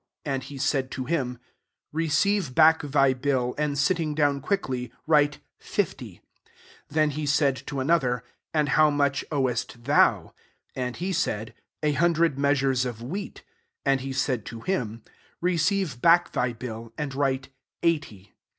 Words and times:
And 0.25 0.41
he 0.41 0.57
said 0.57 0.89
to 0.93 1.05
him, 1.05 1.37
'Receive 1.93 2.55
Aack 2.55 2.81
thy 2.89 3.13
bill, 3.13 3.53
and 3.59 3.77
sit 3.77 3.97
ting 3.97 4.15
down 4.15 4.41
quickly, 4.41 4.91
write 5.05 5.37
fifty.* 5.59 6.15
7 6.89 6.95
Then 6.95 7.09
he 7.11 7.27
said 7.27 7.55
to 7.67 7.79
another, 7.79 8.23
'And 8.51 8.69
how 8.69 8.89
much 8.89 9.23
owest 9.31 9.83
thou?' 9.83 10.33
And 10.75 10.95
he 10.95 11.13
said, 11.13 11.53
< 11.67 11.83
A 11.83 11.91
hundred 11.91 12.35
mt^asures 12.37 12.83
of 12.83 13.03
wheat.' 13.03 13.43
And 13.85 14.01
he 14.01 14.11
said 14.11 14.43
to 14.47 14.61
him, 14.61 15.03
* 15.21 15.39
Receive 15.39 15.97
^cirthy 16.01 16.57
bill, 16.57 16.93
and 16.97 17.13
write 17.13 17.49
eighty.' 17.83 18.33